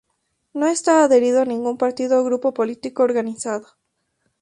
No 0.55 0.65
está 0.65 1.03
adherido 1.03 1.41
a 1.41 1.45
ningún 1.45 1.77
partido 1.77 2.19
o 2.19 2.23
grupo 2.23 2.55
político 2.55 3.03
organizado. 3.03 3.67